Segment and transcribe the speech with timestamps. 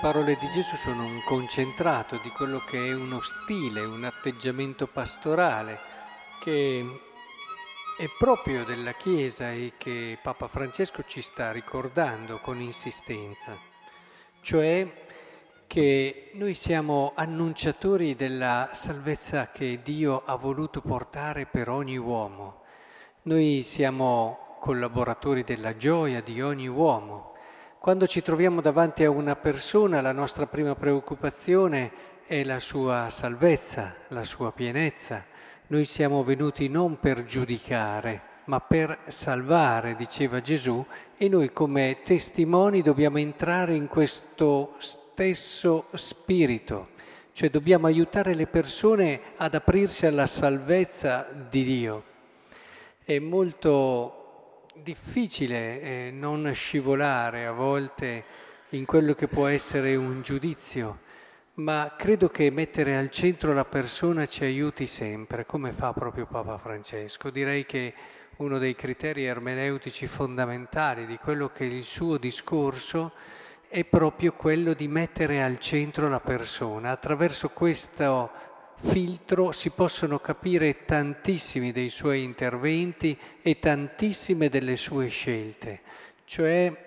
[0.00, 5.78] parole di Gesù sono un concentrato di quello che è uno stile, un atteggiamento pastorale
[6.40, 7.00] che
[7.98, 13.56] è proprio della Chiesa e che Papa Francesco ci sta ricordando con insistenza,
[14.40, 15.04] cioè
[15.66, 22.62] che noi siamo annunciatori della salvezza che Dio ha voluto portare per ogni uomo.
[23.22, 27.34] Noi siamo collaboratori della gioia di ogni uomo.
[27.86, 31.92] Quando ci troviamo davanti a una persona, la nostra prima preoccupazione
[32.26, 35.24] è la sua salvezza, la sua pienezza.
[35.68, 40.84] Noi siamo venuti non per giudicare, ma per salvare, diceva Gesù,
[41.16, 46.88] e noi come testimoni dobbiamo entrare in questo stesso spirito,
[47.30, 52.04] cioè dobbiamo aiutare le persone ad aprirsi alla salvezza di Dio.
[53.04, 54.15] È molto
[54.82, 58.24] difficile eh, non scivolare a volte
[58.70, 61.00] in quello che può essere un giudizio,
[61.54, 66.58] ma credo che mettere al centro la persona ci aiuti sempre, come fa proprio Papa
[66.58, 67.30] Francesco.
[67.30, 67.94] Direi che
[68.36, 73.12] uno dei criteri ermeneutici fondamentali di quello che è il suo discorso
[73.68, 76.90] è proprio quello di mettere al centro la persona.
[76.90, 78.30] Attraverso questo
[78.76, 85.80] filtro si possono capire tantissimi dei suoi interventi e tantissime delle sue scelte,
[86.24, 86.84] cioè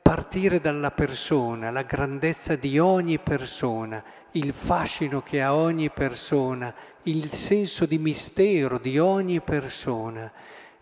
[0.00, 7.32] partire dalla persona, la grandezza di ogni persona, il fascino che ha ogni persona, il
[7.32, 10.30] senso di mistero di ogni persona.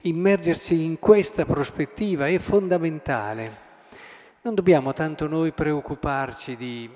[0.03, 3.69] Immergersi in questa prospettiva è fondamentale.
[4.42, 6.91] Non dobbiamo tanto noi preoccuparci di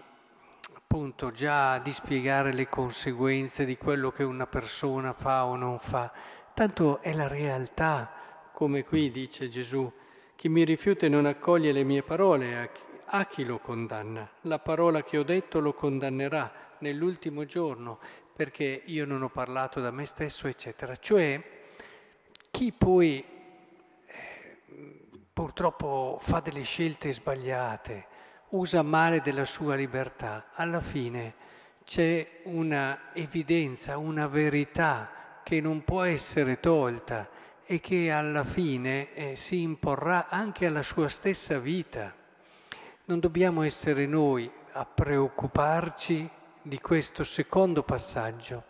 [0.94, 6.12] appunto già di spiegare le conseguenze di quello che una persona fa o non fa,
[6.54, 8.12] tanto è la realtà,
[8.52, 9.92] come qui dice Gesù,
[10.36, 12.70] chi mi rifiuta e non accoglie le mie parole,
[13.06, 14.30] a chi, lo condanna?
[14.42, 17.98] La parola che ho detto lo condannerà nell'ultimo giorno,
[18.32, 20.94] perché io non ho parlato da me stesso, eccetera.
[20.94, 21.42] Cioè,
[22.52, 23.24] chi poi
[24.06, 24.58] eh,
[25.32, 28.12] purtroppo fa delle scelte sbagliate,
[28.50, 31.34] usa male della sua libertà, alla fine
[31.84, 37.28] c'è una evidenza, una verità che non può essere tolta
[37.66, 42.14] e che alla fine eh, si imporrà anche alla sua stessa vita.
[43.06, 46.28] Non dobbiamo essere noi a preoccuparci
[46.62, 48.64] di questo secondo passaggio.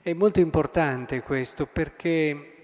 [0.00, 2.61] È molto importante questo perché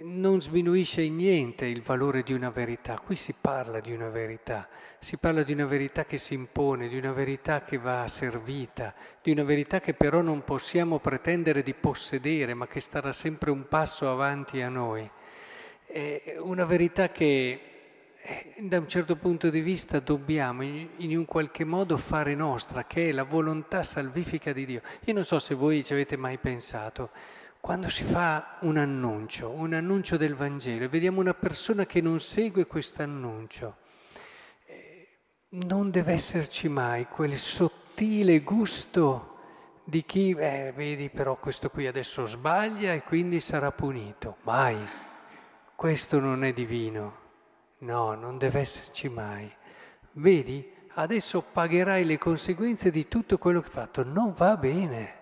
[0.00, 3.00] non sminuisce in niente il valore di una verità.
[3.00, 4.68] Qui si parla di una verità,
[5.00, 9.32] si parla di una verità che si impone, di una verità che va servita, di
[9.32, 14.08] una verità che però non possiamo pretendere di possedere, ma che starà sempre un passo
[14.08, 15.10] avanti a noi.
[15.84, 17.60] È una verità che
[18.20, 23.08] eh, da un certo punto di vista dobbiamo in un qualche modo fare nostra, che
[23.08, 24.82] è la volontà salvifica di Dio.
[25.06, 27.10] Io non so se voi ci avete mai pensato
[27.60, 32.20] quando si fa un annuncio, un annuncio del Vangelo, e vediamo una persona che non
[32.20, 33.76] segue questo annuncio,
[34.66, 35.08] eh,
[35.50, 39.36] non deve esserci mai quel sottile gusto
[39.84, 44.36] di chi, eh, vedi però questo qui adesso sbaglia e quindi sarà punito.
[44.42, 44.76] Mai.
[45.74, 47.26] Questo non è divino.
[47.78, 49.50] No, non deve esserci mai.
[50.12, 54.04] Vedi, adesso pagherai le conseguenze di tutto quello che hai fatto.
[54.04, 55.14] Non va bene.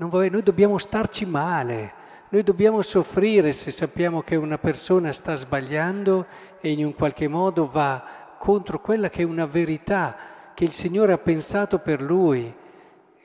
[0.00, 1.92] Noi dobbiamo starci male,
[2.28, 6.24] noi dobbiamo soffrire se sappiamo che una persona sta sbagliando
[6.60, 10.16] e in un qualche modo va contro quella che è una verità
[10.54, 12.54] che il Signore ha pensato per lui,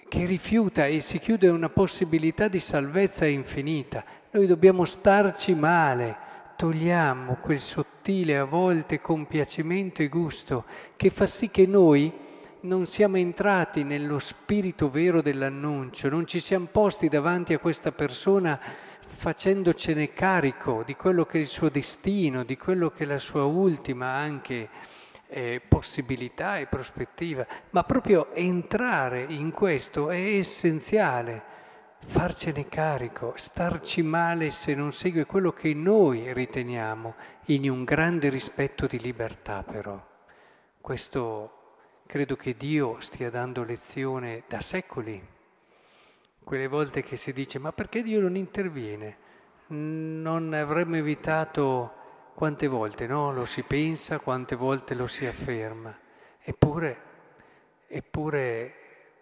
[0.08, 4.04] che rifiuta e si chiude una possibilità di salvezza infinita.
[4.32, 6.18] Noi dobbiamo starci male,
[6.56, 12.12] togliamo quel sottile a volte compiacimento e gusto che fa sì che noi
[12.64, 18.60] non siamo entrati nello spirito vero dell'annuncio, non ci siamo posti davanti a questa persona
[19.06, 23.44] facendocene carico di quello che è il suo destino, di quello che è la sua
[23.44, 24.70] ultima anche
[25.28, 31.44] eh, possibilità e prospettiva, ma proprio entrare in questo è essenziale,
[32.06, 37.16] farcene carico, starci male se non segue quello che noi riteniamo
[37.48, 40.02] in un grande rispetto di libertà però.
[40.80, 41.58] Questo
[42.06, 45.22] Credo che Dio stia dando lezione da secoli.
[46.44, 49.18] Quelle volte che si dice ma perché Dio non interviene?
[49.68, 53.32] Non avremmo evitato quante volte, no?
[53.32, 55.98] Lo si pensa, quante volte lo si afferma.
[56.40, 57.02] Eppure,
[57.88, 58.76] eppure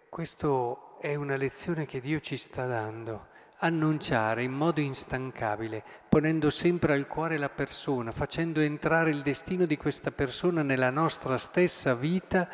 [0.08, 3.30] questo è una lezione che Dio ci sta dando
[3.64, 9.76] annunciare in modo instancabile, ponendo sempre al cuore la persona, facendo entrare il destino di
[9.76, 12.48] questa persona nella nostra stessa vita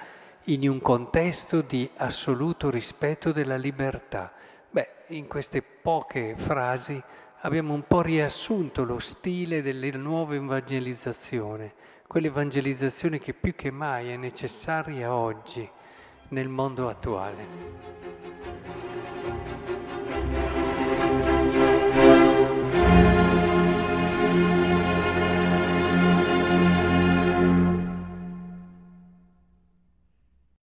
[0.44, 4.32] in un contesto di assoluto rispetto della libertà.
[4.70, 7.02] Beh, in queste poche frasi
[7.40, 11.72] abbiamo un po' riassunto lo stile delle nuove evangelizzazioni,
[12.06, 15.69] quell'evangelizzazione che più che mai è necessaria oggi
[16.28, 18.68] nel mondo attuale.